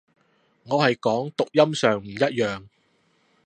[0.63, 2.65] 我係講讀音上唔一樣